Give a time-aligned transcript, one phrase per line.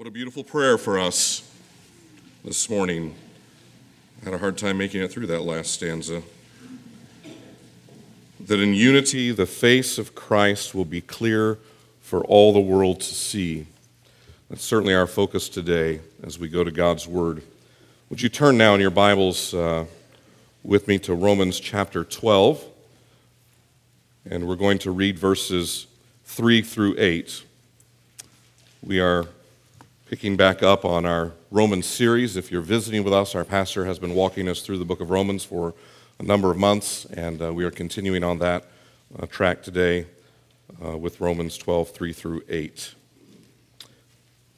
[0.00, 1.46] What a beautiful prayer for us
[2.42, 3.14] this morning.
[4.22, 6.22] I had a hard time making it through that last stanza.
[8.40, 11.58] That in unity, the face of Christ will be clear
[12.00, 13.66] for all the world to see.
[14.48, 17.42] That's certainly our focus today as we go to God's Word.
[18.08, 19.84] Would you turn now in your Bibles uh,
[20.64, 22.64] with me to Romans chapter 12?
[24.24, 25.88] And we're going to read verses
[26.24, 27.44] 3 through 8.
[28.82, 29.26] We are
[30.10, 32.36] picking back up on our Romans series.
[32.36, 35.08] If you're visiting with us, our pastor has been walking us through the book of
[35.08, 35.72] Romans for
[36.18, 38.64] a number of months, and uh, we are continuing on that
[39.16, 40.06] uh, track today
[40.84, 42.94] uh, with Romans 12, 3 through 8.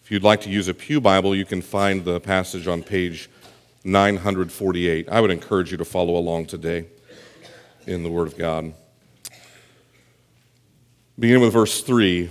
[0.03, 3.29] If you'd like to use a Pew Bible, you can find the passage on page
[3.85, 5.11] 948.
[5.11, 6.87] I would encourage you to follow along today
[7.87, 8.73] in the Word of God.
[11.19, 12.31] Beginning with verse 3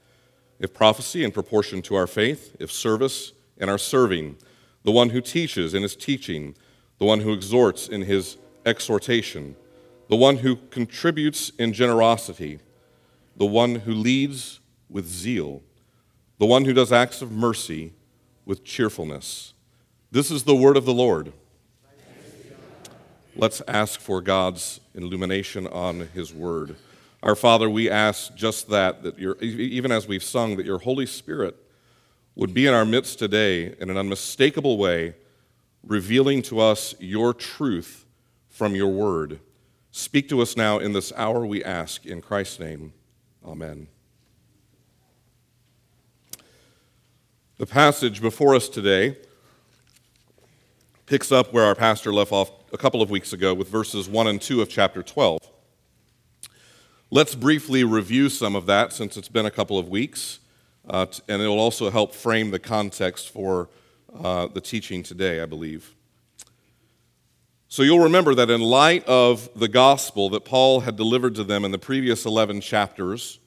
[0.61, 4.37] if prophecy in proportion to our faith, if service in our serving,
[4.83, 6.55] the one who teaches in his teaching,
[6.99, 9.55] the one who exhorts in his exhortation,
[10.07, 12.59] the one who contributes in generosity,
[13.35, 15.63] the one who leads with zeal,
[16.37, 17.93] the one who does acts of mercy
[18.45, 19.53] with cheerfulness.
[20.11, 21.33] This is the word of the Lord.
[23.35, 26.75] Let's ask for God's illumination on his word.
[27.23, 31.05] Our Father, we ask just that, that your, even as we've sung, that your Holy
[31.05, 31.55] Spirit
[32.35, 35.15] would be in our midst today in an unmistakable way,
[35.83, 38.05] revealing to us your truth
[38.49, 39.39] from your word.
[39.91, 42.05] Speak to us now in this hour, we ask.
[42.05, 42.93] In Christ's name,
[43.45, 43.87] amen.
[47.57, 49.17] The passage before us today
[51.05, 54.27] picks up where our pastor left off a couple of weeks ago with verses 1
[54.27, 55.50] and 2 of chapter 12.
[57.13, 60.39] Let's briefly review some of that since it's been a couple of weeks,
[60.87, 63.67] uh, and it will also help frame the context for
[64.17, 65.93] uh, the teaching today, I believe.
[67.67, 71.65] So you'll remember that in light of the gospel that Paul had delivered to them
[71.65, 73.39] in the previous 11 chapters,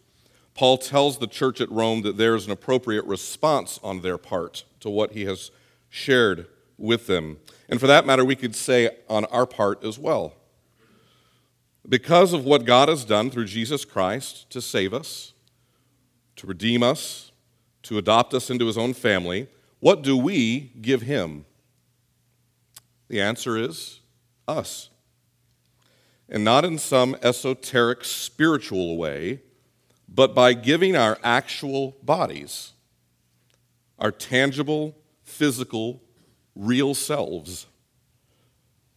[0.53, 4.65] Paul tells the church at Rome that there is an appropriate response on their part
[4.81, 5.51] to what he has
[5.89, 7.39] shared with them.
[7.71, 10.35] And for that matter, we could say on our part as well.
[11.89, 15.34] Because of what God has done through Jesus Christ to save us,
[16.37, 17.33] to redeem us,
[17.83, 19.49] to adopt us into his own family,
[19.81, 21.45] what do we give him?
[23.09, 24.00] The answer is
[24.49, 24.89] us.
[26.28, 29.43] And not in some esoteric spiritual way,
[30.09, 32.72] but by giving our actual bodies,
[33.99, 36.03] our tangible, physical,
[36.56, 37.66] real selves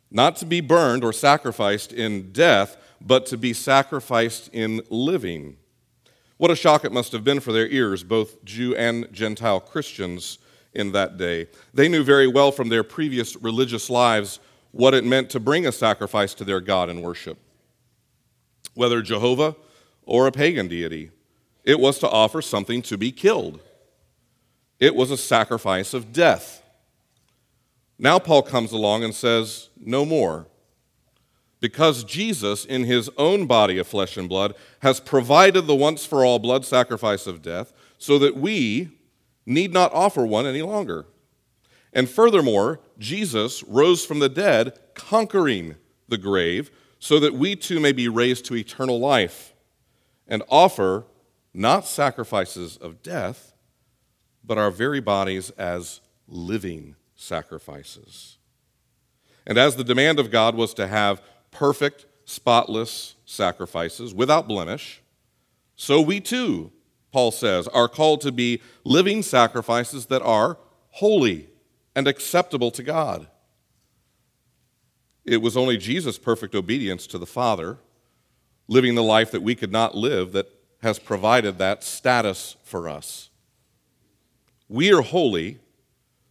[0.09, 5.57] not to be burned or sacrificed in death, but to be sacrificed in living.
[6.37, 10.37] What a shock it must have been for their ears, both Jew and Gentile Christians
[10.73, 11.47] in that day.
[11.73, 14.39] They knew very well from their previous religious lives
[14.71, 17.39] what it meant to bring a sacrifice to their God in worship.
[18.75, 19.55] Whether Jehovah
[20.05, 21.09] or a pagan deity,
[21.63, 23.59] it was to offer something to be killed.
[24.79, 26.61] It was a sacrifice of death.
[27.99, 30.47] Now, Paul comes along and says, No more.
[31.59, 36.23] Because Jesus, in his own body of flesh and blood, has provided the once for
[36.23, 38.91] all blood sacrifice of death, so that we
[39.45, 41.07] need not offer one any longer.
[41.93, 45.75] And furthermore, Jesus rose from the dead, conquering
[46.07, 46.69] the grave,
[46.99, 49.55] so that we too may be raised to eternal life
[50.27, 51.05] and offer
[51.53, 53.53] not sacrifices of death,
[54.43, 58.37] but our very bodies as living sacrifices.
[59.45, 61.21] And as the demand of God was to have
[61.51, 65.01] perfect, spotless sacrifices without blemish,
[65.75, 66.71] so we too,
[67.11, 70.57] Paul says, are called to be living sacrifices that are
[70.91, 71.49] holy
[71.95, 73.27] and acceptable to God.
[75.25, 77.77] It was only Jesus' perfect obedience to the Father,
[78.67, 80.47] living the life that we could not live, that
[80.81, 83.29] has provided that status for us.
[84.69, 85.59] We are holy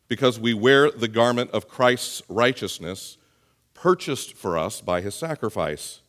[0.09, 3.19] because we wear the garment of Christ's righteousness
[3.75, 6.01] purchased for us by his sacrifice.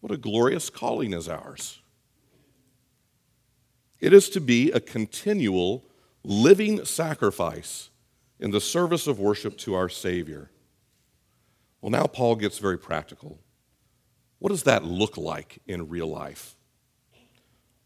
[0.00, 1.80] What a glorious calling is ours!
[3.98, 5.84] It is to be a continual
[6.22, 7.90] living sacrifice
[8.38, 10.50] in the service of worship to our Savior.
[11.80, 13.38] Well, now Paul gets very practical.
[14.38, 16.56] What does that look like in real life?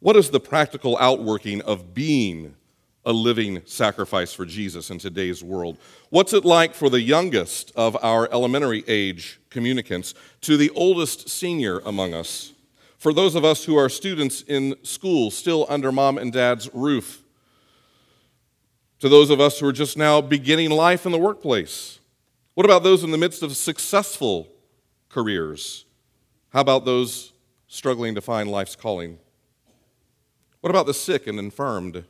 [0.00, 2.56] What is the practical outworking of being
[3.04, 5.78] a living sacrifice for Jesus in today's world?
[6.10, 11.80] What's it like for the youngest of our elementary age communicants to the oldest senior
[11.80, 12.52] among us?
[12.98, 17.22] For those of us who are students in school, still under mom and dad's roof?
[18.98, 21.98] To those of us who are just now beginning life in the workplace?
[22.54, 24.48] What about those in the midst of successful
[25.08, 25.86] careers?
[26.50, 27.32] How about those
[27.68, 29.18] struggling to find life's calling?
[30.60, 32.04] What about the sick and infirmed?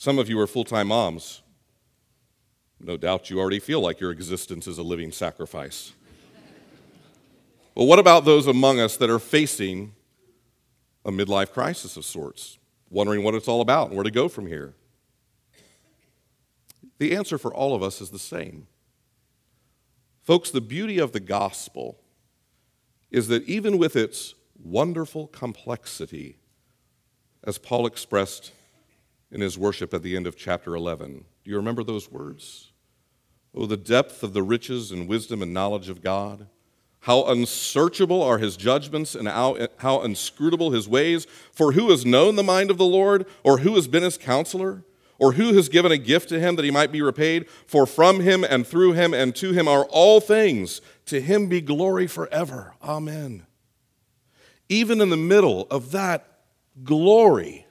[0.00, 1.42] Some of you are full time moms.
[2.80, 5.92] No doubt you already feel like your existence is a living sacrifice.
[7.74, 9.92] Well, what about those among us that are facing
[11.04, 12.56] a midlife crisis of sorts,
[12.88, 14.72] wondering what it's all about and where to go from here?
[16.96, 18.68] The answer for all of us is the same.
[20.22, 22.00] Folks, the beauty of the gospel
[23.10, 26.38] is that even with its wonderful complexity,
[27.44, 28.52] as Paul expressed
[29.30, 31.24] in his worship at the end of chapter 11.
[31.44, 32.72] Do you remember those words?
[33.54, 36.46] Oh, the depth of the riches and wisdom and knowledge of God.
[37.04, 41.26] How unsearchable are his judgments and how, how inscrutable his ways.
[41.52, 44.84] For who has known the mind of the Lord, or who has been his counselor?
[45.18, 47.48] Or who has given a gift to him that he might be repaid?
[47.66, 50.80] For from him and through him and to him are all things.
[51.06, 52.74] To him be glory forever.
[52.82, 53.46] Amen.
[54.68, 56.26] Even in the middle of that
[56.84, 57.66] glory,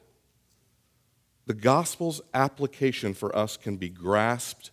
[1.50, 4.70] the gospel's application for us can be grasped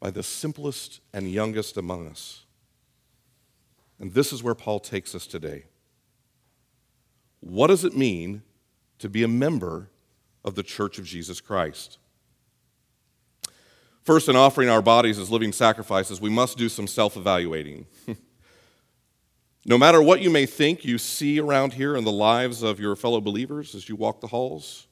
[0.00, 2.46] by the simplest and youngest among us.
[4.00, 5.64] And this is where Paul takes us today.
[7.40, 8.40] What does it mean
[9.00, 9.90] to be a member
[10.46, 11.98] of the Church of Jesus Christ?
[14.02, 17.84] First, in offering our bodies as living sacrifices, we must do some self evaluating.
[19.66, 22.96] no matter what you may think you see around here in the lives of your
[22.96, 24.86] fellow believers as you walk the halls,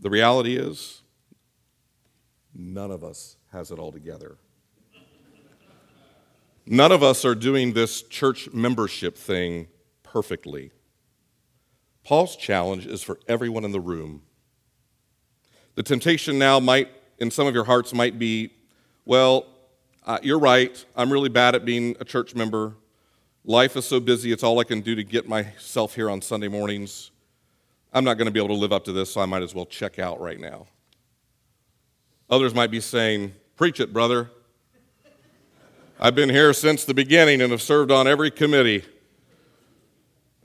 [0.00, 1.02] the reality is,
[2.54, 4.38] none of us has it all together.
[6.66, 9.68] None of us are doing this church membership thing
[10.02, 10.70] perfectly.
[12.04, 14.22] Paul's challenge is for everyone in the room.
[15.74, 16.88] The temptation now might,
[17.18, 18.50] in some of your hearts, might be
[19.04, 19.46] well,
[20.06, 20.82] uh, you're right.
[20.96, 22.74] I'm really bad at being a church member.
[23.44, 26.48] Life is so busy, it's all I can do to get myself here on Sunday
[26.48, 27.10] mornings.
[27.94, 29.54] I'm not going to be able to live up to this, so I might as
[29.54, 30.66] well check out right now.
[32.28, 34.32] Others might be saying, Preach it, brother.
[36.00, 38.84] I've been here since the beginning and have served on every committee.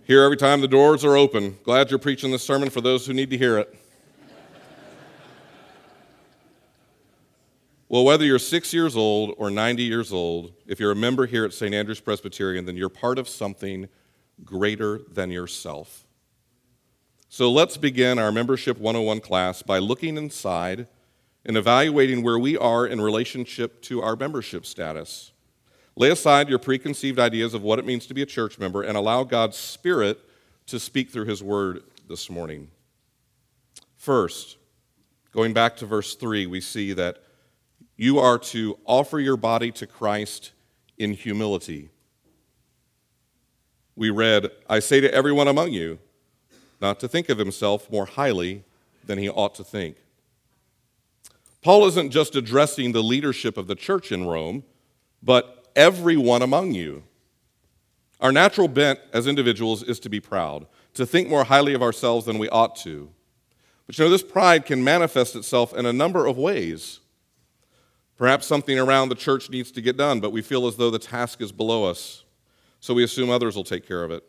[0.03, 1.57] Here every time the doors are open.
[1.63, 3.75] Glad you're preaching this sermon for those who need to hear it.
[7.89, 11.45] well, whether you're six years old or 90 years old, if you're a member here
[11.45, 11.73] at St.
[11.73, 13.89] Andrew's Presbyterian, then you're part of something
[14.45, 16.05] greater than yourself.
[17.31, 20.87] So let's begin our Membership 101 class by looking inside
[21.45, 25.31] and evaluating where we are in relationship to our membership status.
[25.95, 28.97] Lay aside your preconceived ideas of what it means to be a church member and
[28.97, 30.19] allow God's Spirit
[30.65, 32.71] to speak through His Word this morning.
[33.95, 34.57] First,
[35.31, 37.21] going back to verse 3, we see that
[37.95, 40.53] you are to offer your body to Christ
[40.97, 41.91] in humility.
[43.95, 45.99] We read, I say to everyone among you,
[46.81, 48.63] not to think of himself more highly
[49.05, 49.97] than he ought to think.
[51.61, 54.63] Paul isn't just addressing the leadership of the church in Rome,
[55.21, 57.03] but everyone among you.
[58.21, 62.25] Our natural bent as individuals is to be proud, to think more highly of ourselves
[62.25, 63.09] than we ought to.
[63.87, 66.99] But you know, this pride can manifest itself in a number of ways.
[68.17, 70.99] Perhaps something around the church needs to get done, but we feel as though the
[70.99, 72.23] task is below us,
[72.81, 74.23] so we assume others will take care of it.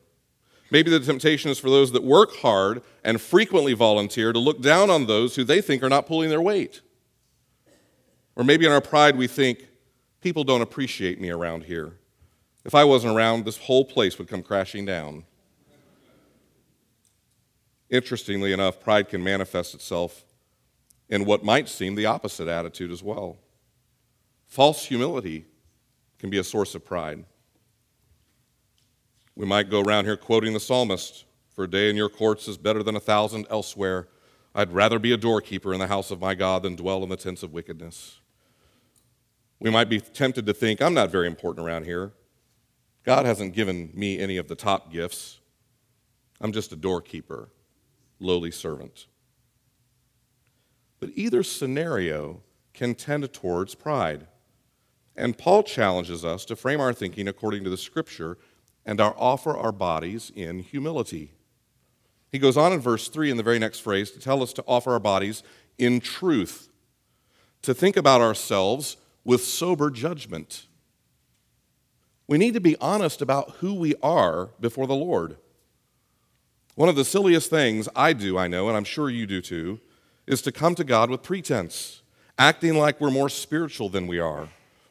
[0.70, 4.88] Maybe the temptation is for those that work hard and frequently volunteer to look down
[4.88, 6.80] on those who they think are not pulling their weight.
[8.36, 9.66] Or maybe in our pride, we think,
[10.20, 11.94] people don't appreciate me around here.
[12.64, 15.24] If I wasn't around, this whole place would come crashing down.
[17.88, 20.24] Interestingly enough, pride can manifest itself
[21.08, 23.38] in what might seem the opposite attitude as well.
[24.46, 25.46] False humility
[26.18, 27.24] can be a source of pride.
[29.34, 32.58] We might go around here quoting the psalmist For a day in your courts is
[32.58, 34.08] better than a thousand elsewhere.
[34.54, 37.16] I'd rather be a doorkeeper in the house of my God than dwell in the
[37.16, 38.18] tents of wickedness.
[39.60, 42.12] We might be tempted to think, I'm not very important around here.
[43.04, 45.40] God hasn't given me any of the top gifts.
[46.40, 47.50] I'm just a doorkeeper,
[48.18, 49.06] lowly servant.
[50.98, 54.26] But either scenario can tend towards pride.
[55.16, 58.38] And Paul challenges us to frame our thinking according to the scripture
[58.84, 61.32] and our offer our bodies in humility.
[62.32, 64.64] He goes on in verse 3 in the very next phrase to tell us to
[64.66, 65.42] offer our bodies
[65.78, 66.68] in truth,
[67.62, 70.66] to think about ourselves with sober judgment.
[72.26, 75.36] We need to be honest about who we are before the Lord.
[76.76, 79.80] One of the silliest things I do, I know, and I'm sure you do too,
[80.26, 82.02] is to come to God with pretense,
[82.38, 84.48] acting like we're more spiritual than we are,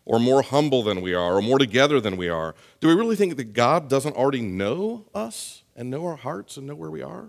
[0.10, 2.56] or more humble than we are, or more together than we are.
[2.80, 6.66] Do we really think that God doesn't already know us and know our hearts and
[6.66, 7.28] know where we are?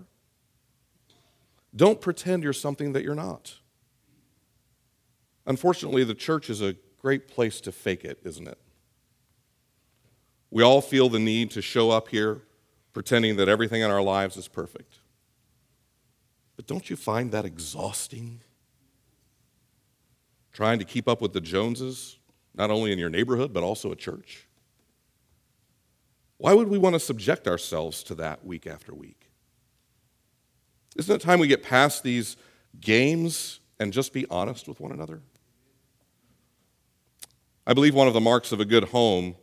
[1.77, 3.57] Don't pretend you're something that you're not.
[5.45, 8.59] Unfortunately, the church is a great place to fake it, isn't it?
[10.51, 12.41] We all feel the need to show up here
[12.95, 15.01] pretending that everything in our lives is perfect.
[16.57, 18.41] But don't you find that exhausting?
[20.51, 22.17] Trying to keep up with the Joneses,
[22.61, 24.47] not only in your neighborhood, but also a church?
[26.37, 29.31] Why would we want to subject ourselves to that week after week?
[30.95, 32.37] Isn't it time we get past these
[32.79, 35.23] games and just be honest with one another?
[37.67, 39.37] I believe one of the marks of a good home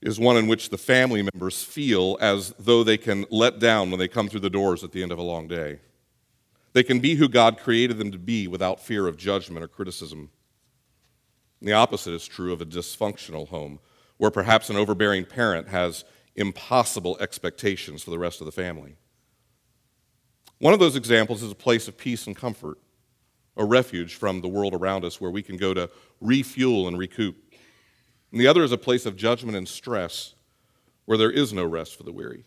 [0.00, 3.98] is one in which the family members feel as though they can let down when
[3.98, 5.80] they come through the doors at the end of a long day.
[6.74, 10.30] They can be who God created them to be without fear of judgment or criticism.
[11.62, 13.80] The opposite is true of a dysfunctional home,
[14.16, 16.04] where perhaps an overbearing parent has
[16.36, 18.96] impossible expectations for the rest of the family.
[20.58, 22.78] One of those examples is a place of peace and comfort,
[23.56, 25.90] a refuge from the world around us where we can go to
[26.20, 27.36] refuel and recoup.
[28.30, 30.34] And the other is a place of judgment and stress
[31.04, 32.44] where there is no rest for the weary.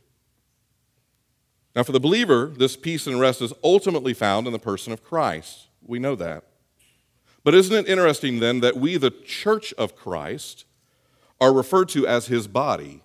[1.76, 5.04] Now, for the believer, this peace and rest is ultimately found in the person of
[5.04, 5.68] Christ.
[5.82, 6.44] We know that.
[7.44, 10.66] But isn't it interesting then that we, the church of Christ,
[11.42, 13.04] are referred to as his body,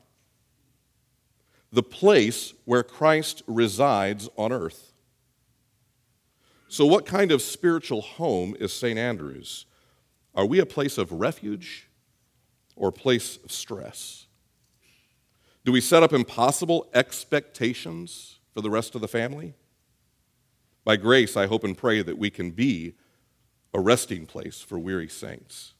[1.72, 4.92] the place where Christ resides on earth?
[6.68, 8.98] So, what kind of spiritual home is St.
[8.98, 9.66] Andrew's?
[10.34, 11.88] Are we a place of refuge
[12.76, 14.26] or a place of stress?
[15.64, 19.54] Do we set up impossible expectations for the rest of the family?
[20.84, 22.94] By grace, I hope and pray that we can be
[23.74, 25.74] a resting place for weary saints.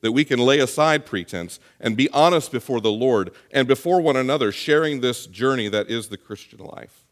[0.00, 4.16] That we can lay aside pretense and be honest before the Lord and before one
[4.16, 7.04] another, sharing this journey that is the Christian life.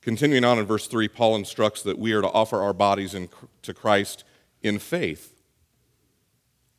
[0.00, 3.28] Continuing on in verse 3, Paul instructs that we are to offer our bodies in,
[3.62, 4.24] to Christ
[4.62, 5.32] in faith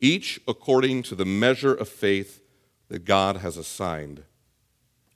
[0.04, 2.42] each according to the measure of faith
[2.88, 4.22] that God has assigned.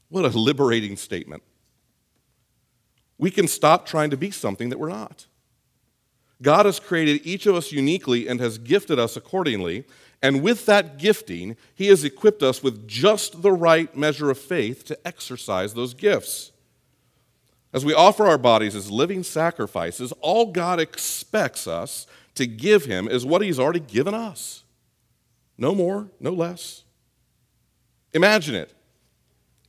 [0.08, 1.42] What a liberating statement.
[3.18, 5.26] We can stop trying to be something that we're not.
[6.40, 9.84] God has created each of us uniquely and has gifted us accordingly.
[10.22, 14.84] And with that gifting, He has equipped us with just the right measure of faith
[14.86, 16.52] to exercise those gifts.
[17.72, 23.08] As we offer our bodies as living sacrifices, all God expects us to give Him
[23.08, 24.64] is what He's already given us
[25.58, 26.84] no more, no less.
[28.14, 28.72] Imagine it.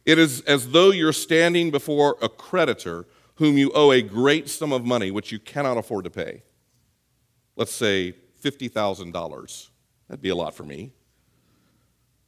[0.06, 4.72] It is as though you're standing before a creditor whom you owe a great sum
[4.72, 6.44] of money which you cannot afford to pay.
[7.60, 9.70] Let's say $50,000.
[10.08, 10.94] That'd be a lot for me.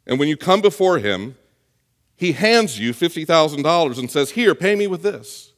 [0.05, 1.37] And when you come before him,
[2.17, 5.53] he hands you $50,000 and says, Here, pay me with this.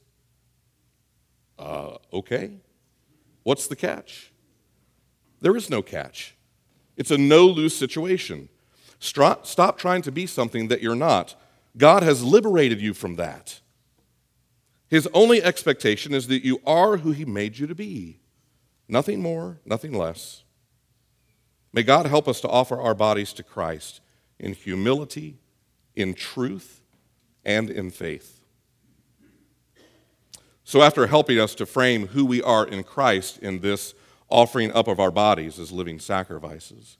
[1.58, 2.51] Uh, okay.
[3.42, 4.32] What's the catch?
[5.42, 6.36] There is no catch.
[6.96, 8.50] It's a no lose situation.
[9.00, 11.34] Stop trying to be something that you're not.
[11.75, 13.60] God has liberated you from that.
[14.88, 18.20] His only expectation is that you are who He made you to be.
[18.88, 20.44] Nothing more, nothing less.
[21.72, 24.02] May God help us to offer our bodies to Christ
[24.40, 25.40] in humility,
[25.96, 26.82] in truth,
[27.44, 28.42] and in faith.
[30.63, 33.94] So, after helping us to frame who we are in Christ in this
[34.30, 36.98] offering up of our bodies as living sacrifices.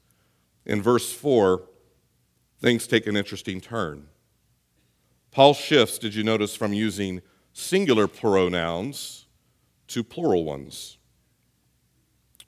[0.66, 1.63] In verse 4,
[2.62, 4.08] things take an interesting turn.
[5.32, 7.22] Paul shifts, did you notice, from using
[7.54, 9.25] singular pronouns
[9.88, 10.98] to plural ones.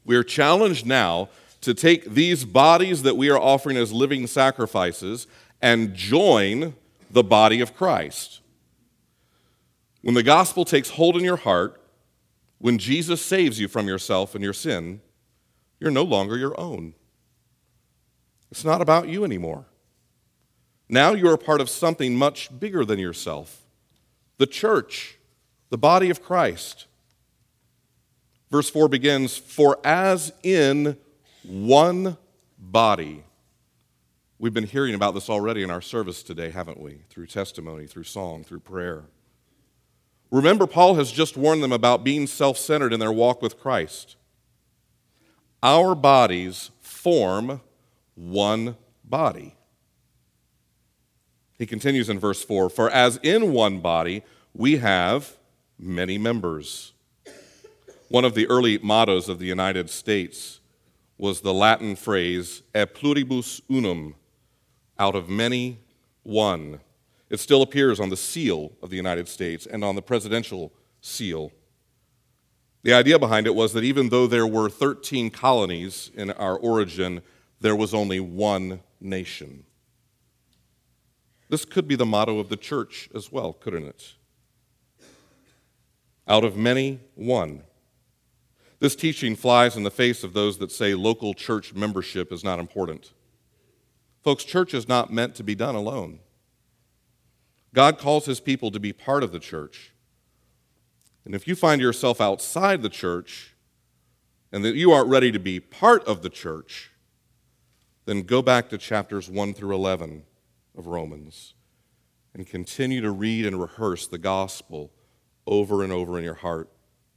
[0.06, 1.30] We are challenged now
[1.62, 5.26] to take these bodies that we are offering as living sacrifices
[5.62, 6.76] and join
[7.10, 8.42] the body of Christ.
[10.02, 11.82] When the gospel takes hold in your heart,
[12.60, 15.02] when Jesus saves you from yourself and your sin,
[15.80, 16.94] you're no longer your own.
[18.52, 19.66] It's not about you anymore.
[20.88, 23.62] Now you are part of something much bigger than yourself
[24.38, 25.18] the church,
[25.70, 26.86] the body of Christ.
[28.52, 30.98] Verse 4 begins For as in
[31.44, 32.18] one
[32.58, 33.24] body,
[34.40, 37.02] we've been hearing about this already in our service today, haven't we?
[37.10, 39.06] Through testimony, through song, through prayer.
[40.32, 44.16] Remember, Paul has just warned them about being self centered in their walk with Christ.
[45.62, 47.62] Our bodies form
[48.16, 49.56] one body.
[51.58, 54.24] He continues in verse 4 For as in one body
[54.54, 55.38] we have
[55.78, 56.94] many members.
[58.10, 60.60] One of the early mottos of the United States
[61.18, 64.16] was the Latin phrase, e pluribus unum,
[65.00, 65.80] out of many,
[66.24, 66.80] one.
[67.30, 70.72] It still appears on the seal of the United States and on the presidential
[71.02, 71.52] seal.
[72.84, 77.24] The idea behind it was that even though there were 13 colonies in our origin,
[77.60, 79.64] there was only one nation.
[81.50, 84.14] This could be the motto of the church as well, couldn't it?
[86.28, 87.64] Out of many, one.
[88.80, 92.60] This teaching flies in the face of those that say local church membership is not
[92.60, 93.14] important.
[94.24, 96.20] Folks, church is not meant to be done alone.
[97.74, 99.94] God calls his people to be part of the church.
[101.26, 103.56] And if you find yourself outside the church
[104.52, 106.92] and that you aren't ready to be part of the church,
[108.06, 110.24] then go back to chapters 1 through 11
[110.78, 111.54] of Romans
[112.34, 114.92] and continue to read and rehearse the gospel
[115.48, 116.70] over and over in your heart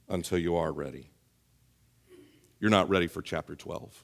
[0.07, 1.11] until you are ready.
[2.59, 4.03] You're not ready for chapter 12.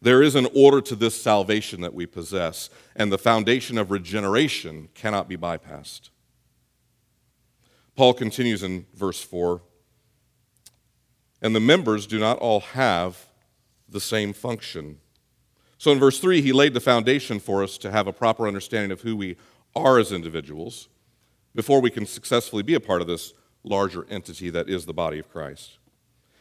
[0.00, 4.88] There is an order to this salvation that we possess, and the foundation of regeneration
[4.94, 6.10] cannot be bypassed.
[7.96, 9.60] Paul continues in verse 4
[11.42, 13.26] And the members do not all have
[13.88, 14.98] the same function.
[15.78, 18.92] So in verse 3, he laid the foundation for us to have a proper understanding
[18.92, 19.36] of who we
[19.74, 20.88] are as individuals
[21.54, 23.32] before we can successfully be a part of this
[23.64, 25.78] larger entity that is the body of Christ.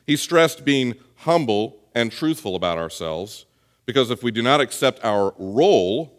[0.07, 3.45] He stressed being humble and truthful about ourselves
[3.85, 6.17] because if we do not accept our role,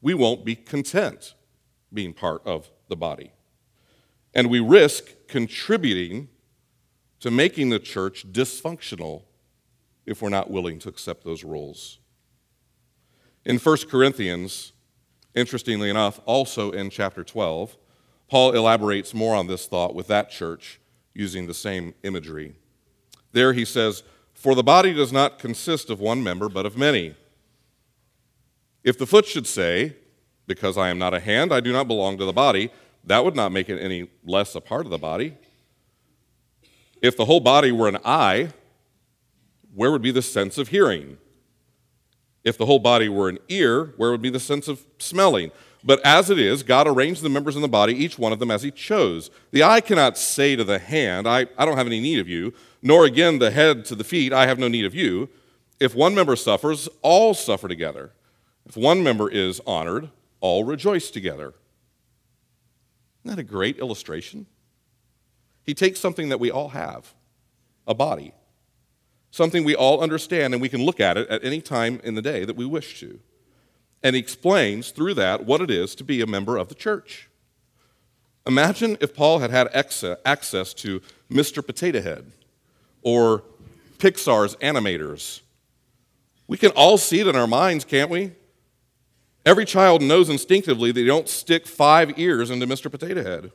[0.00, 1.34] we won't be content
[1.92, 3.32] being part of the body.
[4.32, 6.28] And we risk contributing
[7.20, 9.22] to making the church dysfunctional
[10.06, 11.98] if we're not willing to accept those roles.
[13.44, 14.72] In 1 Corinthians,
[15.34, 17.76] interestingly enough, also in chapter 12,
[18.28, 20.80] Paul elaborates more on this thought with that church
[21.14, 22.54] using the same imagery.
[23.32, 24.02] There he says,
[24.34, 27.14] For the body does not consist of one member, but of many.
[28.82, 29.96] If the foot should say,
[30.46, 32.70] Because I am not a hand, I do not belong to the body,
[33.04, 35.36] that would not make it any less a part of the body.
[37.00, 38.48] If the whole body were an eye,
[39.74, 41.18] where would be the sense of hearing?
[42.44, 45.50] If the whole body were an ear, where would be the sense of smelling?
[45.86, 48.50] But as it is, God arranged the members in the body, each one of them
[48.50, 49.30] as He chose.
[49.50, 52.54] The eye cannot say to the hand, I, I don't have any need of you,
[52.82, 55.28] nor again the head to the feet, I have no need of you.
[55.78, 58.12] If one member suffers, all suffer together.
[58.64, 60.08] If one member is honored,
[60.40, 61.52] all rejoice together.
[63.22, 64.46] Isn't that a great illustration?
[65.64, 67.12] He takes something that we all have,
[67.86, 68.32] a body,
[69.30, 72.22] something we all understand, and we can look at it at any time in the
[72.22, 73.20] day that we wish to
[74.04, 77.30] and he explains through that what it is to be a member of the church.
[78.46, 81.66] Imagine if Paul had had access to Mr.
[81.66, 82.30] Potato Head
[83.02, 83.42] or
[83.96, 85.40] Pixar's animators.
[86.46, 88.32] We can all see it in our minds, can't we?
[89.46, 92.90] Every child knows instinctively you don't stick five ears into Mr.
[92.90, 93.52] Potato Head.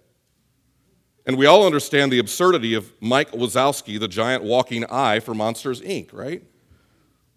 [1.27, 5.81] And we all understand the absurdity of Mike Wazowski, the giant walking eye for Monsters,
[5.81, 6.41] Inc., right?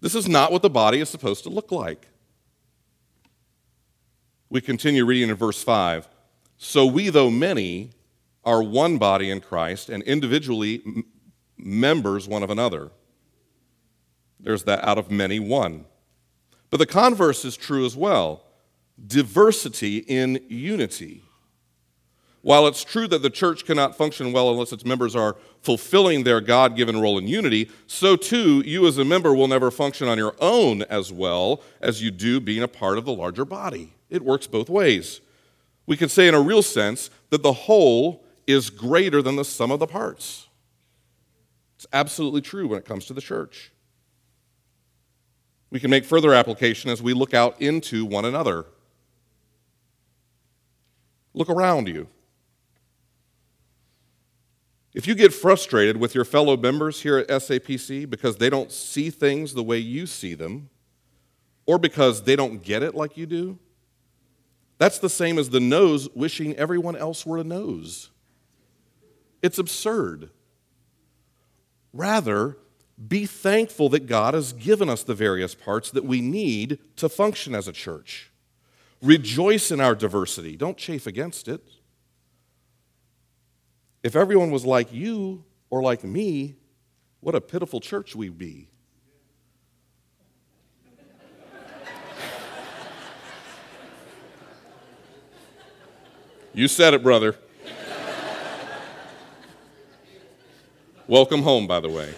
[0.01, 2.07] This is not what the body is supposed to look like.
[4.53, 6.07] We continue reading in verse 5.
[6.57, 7.89] So we, though many,
[8.45, 11.05] are one body in Christ and individually m-
[11.57, 12.91] members one of another.
[14.39, 15.85] There's that out of many, one.
[16.69, 18.43] But the converse is true as well
[19.07, 21.23] diversity in unity.
[22.43, 26.41] While it's true that the church cannot function well unless its members are fulfilling their
[26.41, 30.19] God given role in unity, so too you as a member will never function on
[30.19, 33.93] your own as well as you do being a part of the larger body.
[34.13, 35.21] It works both ways.
[35.87, 39.71] We could say, in a real sense, that the whole is greater than the sum
[39.71, 40.47] of the parts.
[41.75, 43.71] It's absolutely true when it comes to the church.
[45.71, 48.67] We can make further application as we look out into one another.
[51.33, 52.07] Look around you.
[54.93, 59.09] If you get frustrated with your fellow members here at SAPC because they don't see
[59.09, 60.69] things the way you see them,
[61.65, 63.57] or because they don't get it like you do,
[64.83, 68.09] that's the same as the nose wishing everyone else were a nose.
[69.41, 70.29] It's absurd.
[71.93, 72.57] Rather,
[73.07, 77.55] be thankful that God has given us the various parts that we need to function
[77.55, 78.29] as a church.
[79.01, 80.57] Rejoice in our diversity.
[80.57, 81.65] Don't chafe against it.
[84.03, 86.57] If everyone was like you or like me,
[87.21, 88.67] what a pitiful church we'd be.
[96.53, 97.35] You said it, brother.
[101.07, 102.13] Welcome home, by the way.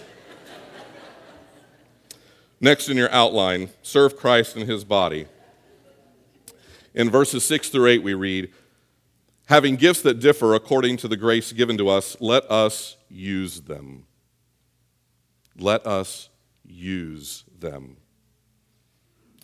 [2.60, 5.28] Next in your outline, serve Christ and his body.
[6.93, 8.52] In verses 6 through 8, we read,
[9.48, 14.06] Having gifts that differ according to the grace given to us, let us use them.
[15.58, 16.30] Let us
[16.65, 17.98] use them.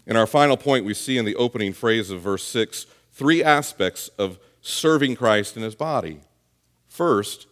[0.05, 4.07] In our final point, we see in the opening phrase of verse 6 three aspects
[4.17, 6.21] of serving Christ in his body.
[6.87, 7.47] First,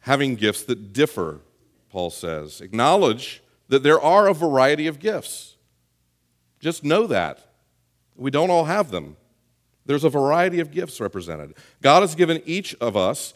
[0.00, 1.40] having gifts that differ,
[1.90, 2.60] Paul says.
[2.60, 5.56] Acknowledge that there are a variety of gifts.
[6.58, 7.38] Just know that.
[8.16, 9.16] We don't all have them.
[9.86, 11.54] There's a variety of gifts represented.
[11.80, 13.34] God has given each of us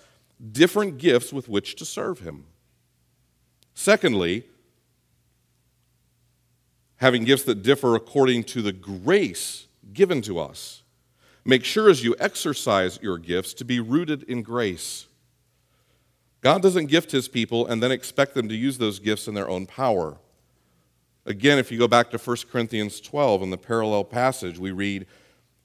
[0.52, 2.44] different gifts with which to serve Him.
[3.74, 4.44] Secondly,
[6.96, 10.83] having gifts that differ according to the grace given to us.
[11.44, 15.06] Make sure as you exercise your gifts to be rooted in grace.
[16.40, 19.48] God doesn't gift his people and then expect them to use those gifts in their
[19.48, 20.18] own power.
[21.26, 25.06] Again, if you go back to 1 Corinthians 12 in the parallel passage, we read,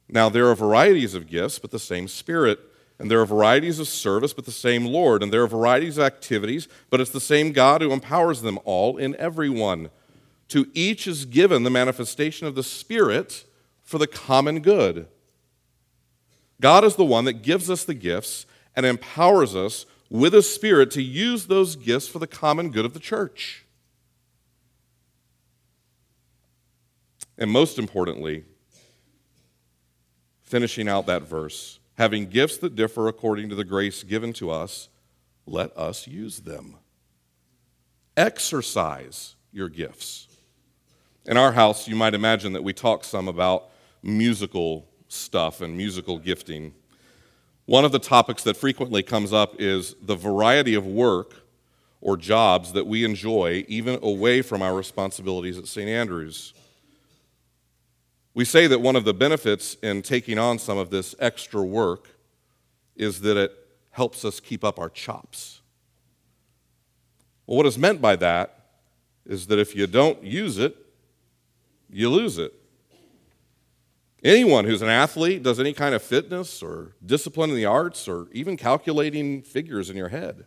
[0.08, 2.60] Now there are varieties of gifts, but the same Spirit.
[2.98, 5.24] And there are varieties of service, but the same Lord.
[5.24, 8.98] And there are varieties of activities, but it's the same God who empowers them all
[8.98, 9.90] in everyone.
[10.50, 13.46] To each is given the manifestation of the Spirit
[13.84, 15.08] for the common good.
[16.62, 18.46] God is the one that gives us the gifts
[18.76, 22.94] and empowers us with a spirit to use those gifts for the common good of
[22.94, 23.66] the church.
[27.38, 28.44] And most importantly,
[30.42, 34.90] finishing out that verse, having gifts that differ according to the grace given to us,
[35.46, 36.76] let us use them.
[38.18, 40.28] Exercise your gifts.
[41.26, 43.70] In our house, you might imagine that we talk some about
[44.02, 46.74] musical stuff and musical gifting.
[47.66, 51.36] One of the topics that frequently comes up is the variety of work
[52.02, 55.90] or jobs that we enjoy, even away from our responsibilities at St.
[55.90, 56.54] Andrews.
[58.34, 62.08] We say that one of the benefits in taking on some of this extra work
[62.96, 63.52] is that it
[63.92, 65.62] helps us keep up our chops.
[67.46, 68.60] Well, what is meant by that
[69.26, 70.76] is that if you don't use it,
[71.90, 72.54] you lose it.
[74.24, 78.28] Anyone who's an athlete, does any kind of fitness or discipline in the arts or
[78.34, 80.46] even calculating figures in your head,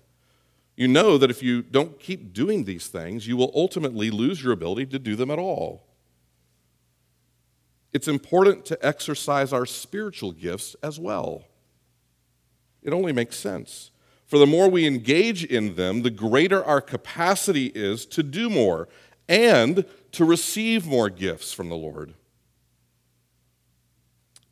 [0.77, 4.53] you know that if you don't keep doing these things, you will ultimately lose your
[4.53, 5.87] ability to do them at all.
[7.93, 11.45] It's important to exercise our spiritual gifts as well.
[12.83, 13.91] It only makes sense.
[14.27, 18.89] For the more we engage in them, the greater our capacity is to do more
[19.29, 22.15] and to receive more gifts from the Lord.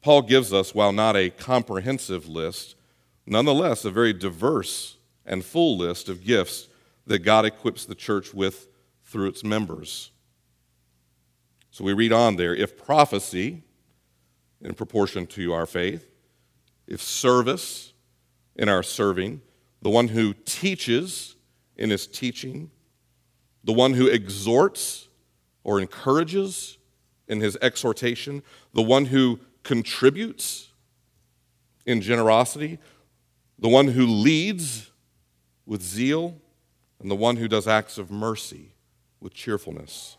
[0.02, 2.74] Paul gives us, while not a comprehensive list,
[3.26, 6.68] nonetheless a very diverse and full list of gifts
[7.06, 8.68] that God equips the church with
[9.04, 10.10] through its members.
[11.70, 13.62] So we read on there if prophecy,
[14.62, 16.06] in proportion to our faith,
[16.86, 17.92] if service
[18.56, 19.40] in our serving,
[19.82, 21.36] the one who teaches
[21.76, 22.70] in his teaching,
[23.64, 25.08] the one who exhorts
[25.64, 26.78] or encourages
[27.28, 28.42] in his exhortation,
[28.74, 30.68] the one who contributes
[31.86, 32.78] in generosity,
[33.58, 34.90] the one who leads
[35.66, 36.36] with zeal,
[37.00, 38.72] and the one who does acts of mercy
[39.20, 40.16] with cheerfulness.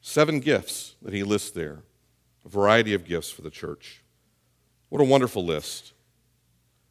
[0.00, 1.82] Seven gifts that he lists there,
[2.44, 4.02] a variety of gifts for the church.
[4.88, 5.92] What a wonderful list.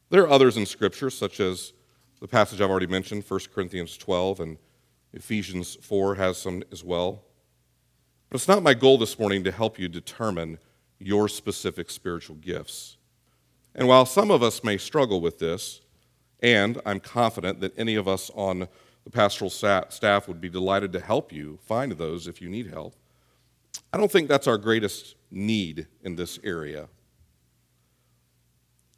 [0.09, 1.73] There are others in Scripture, such as
[2.21, 4.57] the passage I've already mentioned, 1 Corinthians 12, and
[5.13, 7.23] Ephesians 4 has some as well.
[8.29, 10.59] But it's not my goal this morning to help you determine
[10.99, 12.97] your specific spiritual gifts.
[13.75, 15.81] And while some of us may struggle with this,
[16.41, 18.67] and I'm confident that any of us on
[19.03, 22.95] the pastoral staff would be delighted to help you find those if you need help,
[23.93, 26.87] I don't think that's our greatest need in this area.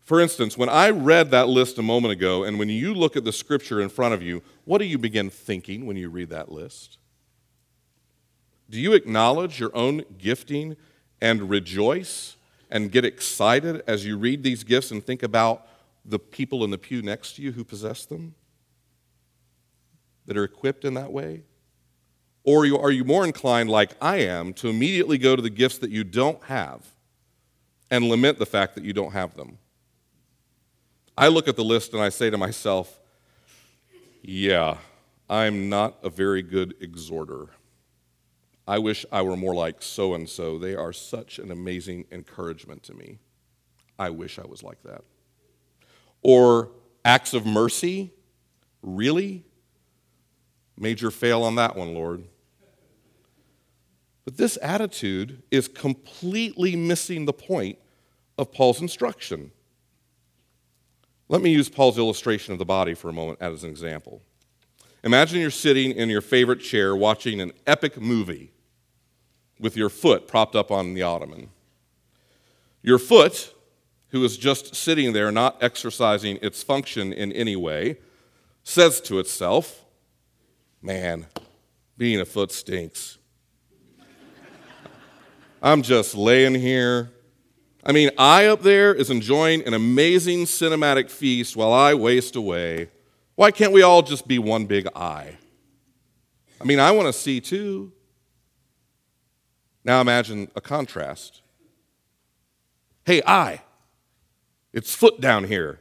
[0.01, 3.25] For instance, when I read that list a moment ago, and when you look at
[3.25, 6.51] the scripture in front of you, what do you begin thinking when you read that
[6.51, 6.97] list?
[8.69, 10.77] Do you acknowledge your own gifting
[11.21, 12.35] and rejoice
[12.69, 15.67] and get excited as you read these gifts and think about
[16.05, 18.35] the people in the pew next to you who possess them?
[20.29, 21.41] that are equipped in that way?
[22.43, 25.89] Or are you more inclined, like I am, to immediately go to the gifts that
[25.89, 26.85] you don't have
[27.89, 29.57] and lament the fact that you don't have them?
[31.17, 32.99] I look at the list and I say to myself,
[34.21, 34.77] yeah,
[35.27, 37.47] I'm not a very good exhorter.
[38.69, 40.59] I wish I were more like so and so.
[40.59, 43.17] They are such an amazing encouragement to me.
[43.97, 45.01] I wish I was like that.
[46.21, 46.69] Or
[47.03, 48.13] acts of mercy?
[48.83, 49.43] Really?
[50.77, 52.25] Major fail on that one, Lord.
[54.23, 57.79] But this attitude is completely missing the point
[58.37, 59.49] of Paul's instruction.
[61.27, 64.21] Let me use Paul's illustration of the body for a moment as an example.
[65.03, 68.51] Imagine you're sitting in your favorite chair watching an epic movie
[69.59, 71.49] with your foot propped up on the ottoman.
[72.81, 73.53] Your foot,
[74.09, 77.97] who is just sitting there not exercising its function in any way,
[78.63, 79.85] says to itself,
[80.81, 81.25] Man,
[81.97, 83.17] being a foot stinks.
[85.61, 87.11] I'm just laying here.
[87.83, 92.89] I mean, eye up there is enjoying an amazing cinematic feast while I waste away.
[93.35, 95.37] Why can't we all just be one big eye?
[96.61, 97.91] I mean, I want to see too.
[99.89, 101.41] Now imagine a contrast.
[103.05, 103.63] Hey, eye,
[104.71, 105.79] it's foot down here.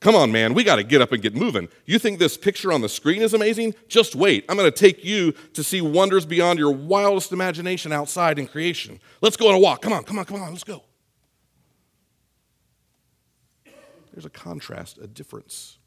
[0.00, 1.68] Come on, man, we got to get up and get moving.
[1.86, 3.76] You think this picture on the screen is amazing?
[3.88, 4.44] Just wait.
[4.46, 9.00] I'm going to take you to see wonders beyond your wildest imagination outside in creation.
[9.22, 9.80] Let's go on a walk.
[9.80, 10.82] Come on, come on, come on, let's go.
[14.12, 15.78] There's a contrast, a difference.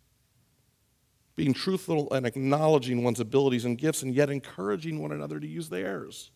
[1.36, 5.70] Being truthful and acknowledging one's abilities and gifts, and yet encouraging one another to use
[5.70, 6.32] theirs.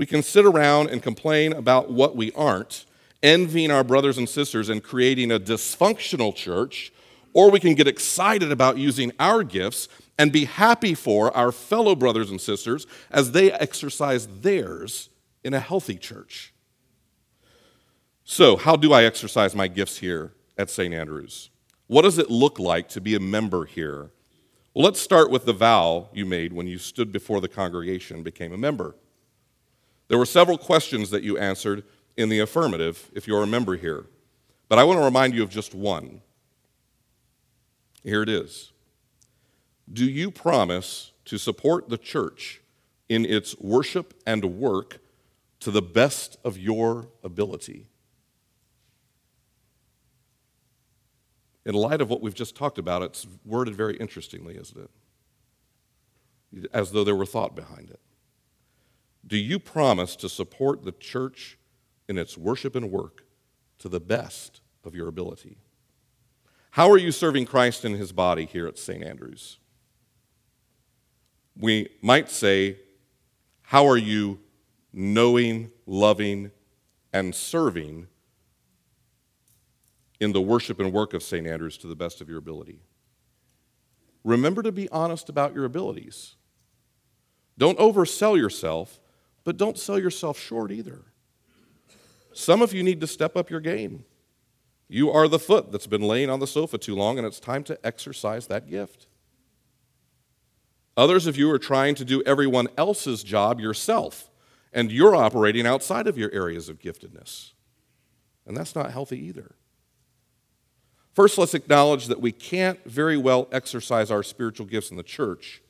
[0.00, 2.86] We can sit around and complain about what we aren't
[3.22, 6.90] envying our brothers and sisters and creating a dysfunctional church,
[7.34, 11.94] or we can get excited about using our gifts and be happy for our fellow
[11.94, 15.10] brothers and sisters as they exercise theirs
[15.44, 16.54] in a healthy church.
[18.24, 20.94] So, how do I exercise my gifts here at St.
[20.94, 21.50] Andrews?
[21.88, 24.12] What does it look like to be a member here?
[24.72, 28.24] Well, let's start with the vow you made when you stood before the congregation and
[28.24, 28.94] became a member.
[30.10, 31.84] There were several questions that you answered
[32.16, 34.06] in the affirmative if you're a member here.
[34.68, 36.20] But I want to remind you of just one.
[38.02, 38.72] Here it is
[39.90, 42.60] Do you promise to support the church
[43.08, 44.98] in its worship and work
[45.60, 47.86] to the best of your ability?
[51.64, 54.90] In light of what we've just talked about, it's worded very interestingly, isn't
[56.52, 56.70] it?
[56.72, 58.00] As though there were thought behind it.
[59.26, 61.58] Do you promise to support the church
[62.10, 63.24] in its worship and work
[63.78, 65.58] to the best of your ability.
[66.72, 69.02] How are you serving Christ in his body here at St.
[69.04, 69.58] Andrews?
[71.56, 72.78] We might say,
[73.62, 74.40] How are you
[74.92, 76.50] knowing, loving,
[77.12, 78.08] and serving
[80.18, 81.46] in the worship and work of St.
[81.46, 82.80] Andrews to the best of your ability?
[84.24, 86.34] Remember to be honest about your abilities.
[87.56, 89.00] Don't oversell yourself,
[89.44, 91.02] but don't sell yourself short either.
[92.32, 94.04] Some of you need to step up your game.
[94.88, 97.62] You are the foot that's been laying on the sofa too long, and it's time
[97.64, 99.06] to exercise that gift.
[100.96, 104.30] Others of you are trying to do everyone else's job yourself,
[104.72, 107.52] and you're operating outside of your areas of giftedness.
[108.46, 109.54] And that's not healthy either.
[111.14, 115.62] First, let's acknowledge that we can't very well exercise our spiritual gifts in the church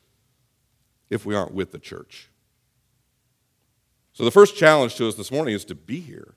[1.11, 2.30] if we aren't with the church.
[4.13, 6.35] So, the first challenge to us this morning is to be here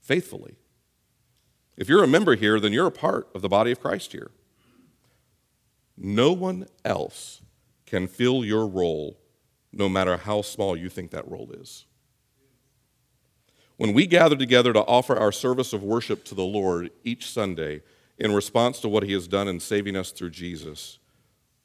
[0.00, 0.56] faithfully.
[1.76, 4.30] If you're a member here, then you're a part of the body of Christ here.
[5.96, 7.40] No one else
[7.86, 9.18] can fill your role,
[9.72, 11.86] no matter how small you think that role is.
[13.76, 17.82] When we gather together to offer our service of worship to the Lord each Sunday
[18.18, 20.98] in response to what He has done in saving us through Jesus,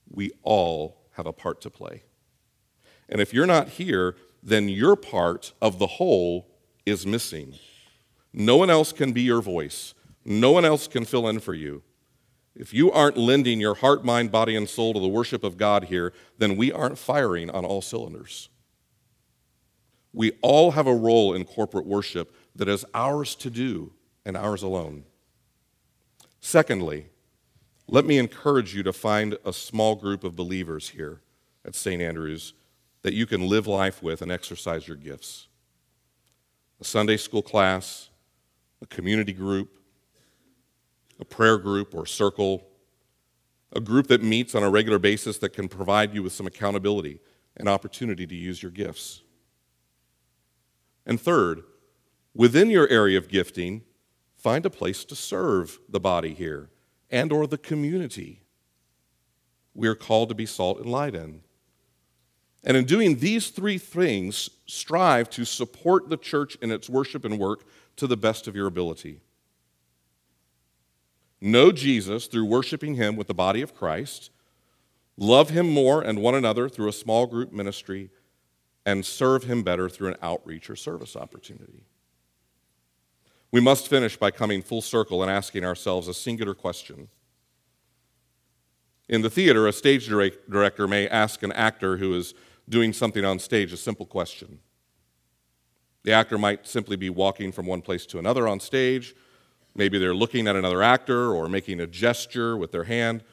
[0.08, 2.04] we all have a part to play.
[3.10, 6.48] And if you're not here, then your part of the whole
[6.86, 7.56] is missing.
[8.34, 9.94] No one else can be your voice.
[10.26, 11.82] No one else can fill in for you.
[12.56, 15.86] If you aren't lending your heart, mind, body, and soul to the worship of God
[15.86, 18.50] here, then we aren't firing on all cylinders.
[20.12, 23.94] We all have a role in corporate worship that is ours to do
[24.26, 25.06] and ours alone.
[26.40, 27.08] Secondly,
[27.88, 31.22] let me encourage you to find a small group of believers here
[31.66, 32.02] at St.
[32.02, 32.54] Andrews
[33.04, 35.48] that you can live life with and exercise your gifts.
[36.82, 38.10] A Sunday school class,
[38.82, 39.78] a community group,
[41.20, 42.66] a prayer group or circle,
[43.74, 47.20] a group that meets on a regular basis that can provide you with some accountability
[47.56, 49.22] and opportunity to use your gifts.
[51.06, 51.64] And third,
[52.34, 53.84] within your area of gifting,
[54.36, 56.70] find a place to serve the body here
[57.10, 58.44] and or the community
[59.74, 61.42] we are called to be salt and light in.
[62.64, 67.38] And in doing these three things, strive to support the church in its worship and
[67.38, 67.66] work
[67.98, 69.20] to the best of your ability.
[71.42, 74.32] Know Jesus through worshiping him with the body of Christ,
[75.18, 78.10] love him more and one another through a small group ministry,
[78.86, 81.84] and serve him better through an outreach or service opportunity.
[83.52, 87.10] We must finish by coming full circle and asking ourselves a singular question.
[89.10, 92.34] In the theater, a stage director may ask an actor who is
[92.68, 94.60] doing something on stage a simple question.
[96.04, 99.16] The actor might simply be walking from one place to another on stage.
[99.76, 103.24] Maybe they're looking at another actor or making a gesture with their hand.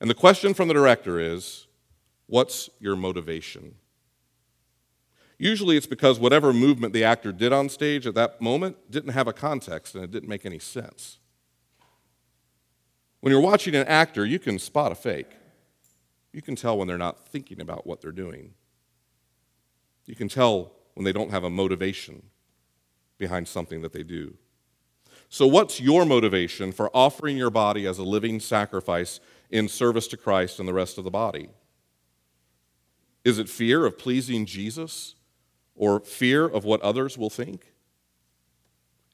[0.00, 1.66] And the question from the director is
[2.26, 3.76] What's your motivation?
[5.38, 9.28] Usually it's because whatever movement the actor did on stage at that moment didn't have
[9.28, 11.18] a context and it didn't make any sense.
[13.20, 15.37] When you're watching an actor, you can spot a fake.
[16.32, 18.54] You can tell when they're not thinking about what they're doing.
[20.06, 22.22] You can tell when they don't have a motivation
[23.18, 24.34] behind something that they do.
[25.28, 30.16] So, what's your motivation for offering your body as a living sacrifice in service to
[30.16, 31.50] Christ and the rest of the body?
[33.24, 35.16] Is it fear of pleasing Jesus
[35.74, 37.72] or fear of what others will think?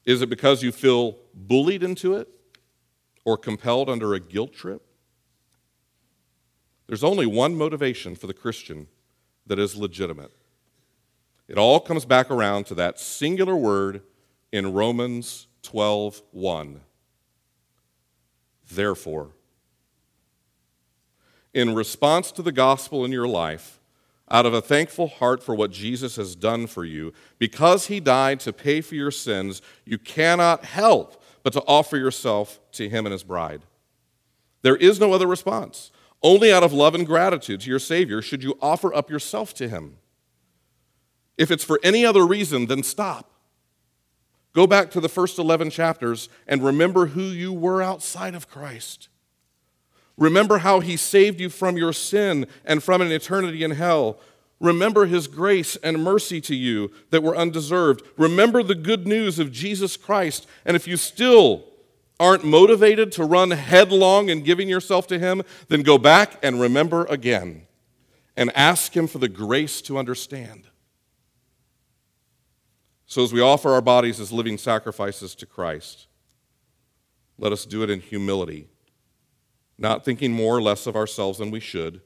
[0.05, 2.29] Is it because you feel bullied into it?
[3.25, 4.84] or compelled under a guilt trip?
[6.87, 8.87] There's only one motivation for the Christian
[9.47, 10.31] that is legitimate.
[11.47, 14.01] It all comes back around to that singular word
[14.51, 16.81] in Romans 12:1.
[18.69, 19.31] Therefore,
[21.53, 23.79] in response to the gospel in your life,
[24.29, 28.39] out of a thankful heart for what Jesus has done for you, because he died
[28.39, 33.13] to pay for your sins, you cannot help but to offer yourself to him and
[33.13, 33.61] his bride.
[34.63, 35.91] There is no other response.
[36.23, 39.67] Only out of love and gratitude to your Savior should you offer up yourself to
[39.67, 39.97] him.
[41.37, 43.31] If it's for any other reason, then stop.
[44.53, 49.09] Go back to the first 11 chapters and remember who you were outside of Christ.
[50.17, 54.17] Remember how he saved you from your sin and from an eternity in hell.
[54.61, 58.01] Remember his grace and mercy to you that were undeserved.
[58.17, 60.47] Remember the good news of Jesus Christ.
[60.63, 61.65] And if you still
[62.19, 67.05] aren't motivated to run headlong in giving yourself to him, then go back and remember
[67.05, 67.67] again
[68.37, 70.67] and ask him for the grace to understand.
[73.05, 76.07] So, as we offer our bodies as living sacrifices to Christ,
[77.37, 78.67] let us do it in humility,
[79.77, 82.01] not thinking more or less of ourselves than we should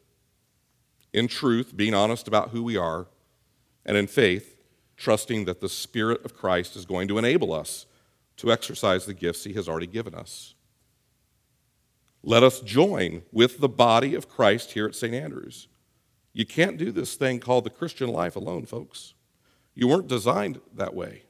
[1.13, 3.07] in truth, being honest about who we are,
[3.85, 4.57] and in faith,
[4.97, 7.85] trusting that the Spirit of Christ is going to enable us
[8.39, 10.55] to exercise the gifts He has already given us.
[12.23, 15.13] Let us join with the body of Christ here at St.
[15.13, 15.67] Andrews.
[16.31, 19.13] You can't do this thing called the Christian life alone, folks.
[19.75, 21.23] You weren't designed that way.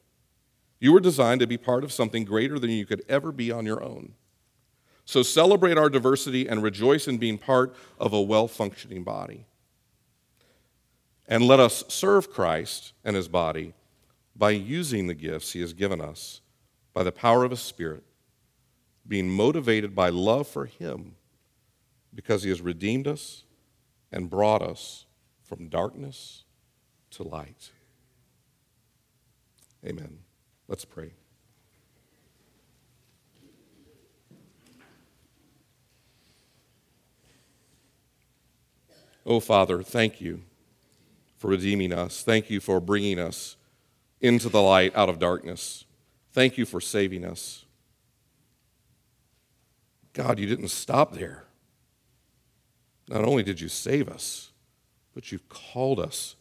[0.79, 3.65] You were designed to be part of something greater than you could ever be on
[3.65, 4.13] your own.
[5.05, 9.45] So celebrate our diversity and rejoice in being part of a well functioning body.
[11.27, 13.73] And let us serve Christ and his body
[14.35, 16.41] by using the gifts he has given us
[16.93, 18.03] by the power of his Spirit,
[19.07, 21.15] being motivated by love for him
[22.13, 23.43] because he has redeemed us
[24.11, 25.05] and brought us
[25.43, 26.43] from darkness
[27.11, 27.71] to light.
[29.85, 30.19] Amen.
[30.67, 31.13] Let's pray.
[39.25, 40.41] Oh, Father, thank you
[41.37, 42.23] for redeeming us.
[42.23, 43.55] Thank you for bringing us
[44.19, 45.85] into the light out of darkness.
[46.31, 47.65] Thank you for saving us.
[50.13, 51.45] God, you didn't stop there.
[53.07, 54.51] Not only did you save us,
[55.13, 56.35] but you've called us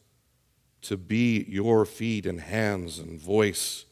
[0.82, 3.86] to be your feet and hands and voice,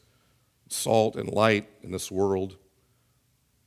[0.69, 2.57] salt and light in this world,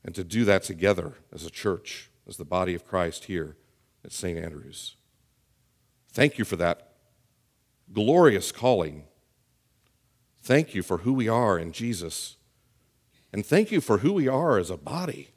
[0.04, 3.56] and to do that together as a church, as the body of Christ here
[4.04, 4.38] at St.
[4.38, 4.96] Andrews.
[6.12, 6.94] Thank you for that
[7.92, 9.04] glorious calling.
[10.42, 12.36] Thank you for who we are in Jesus.
[13.32, 15.30] And thank you for who we are as a body.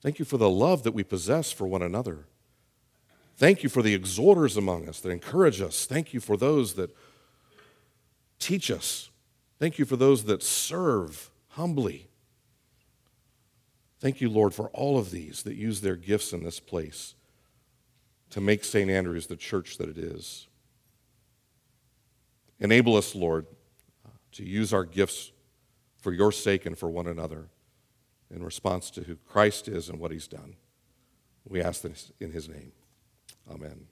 [0.00, 2.26] Thank you for the love that we possess for one another.
[3.36, 5.84] Thank you for the exhorters among us that encourage us.
[5.84, 6.94] Thank you for those that
[8.38, 9.10] teach us.
[9.58, 12.08] Thank you for those that serve humbly.
[14.00, 17.14] Thank you, Lord, for all of these that use their gifts in this place
[18.30, 18.90] to make St.
[18.90, 20.48] Andrews the church that it is.
[22.58, 23.46] Enable us, Lord,
[24.32, 25.32] to use our gifts
[25.98, 27.48] for your sake and for one another
[28.30, 30.56] in response to who Christ is and what he's done.
[31.44, 32.72] We ask this in his name.
[33.50, 33.86] Amen.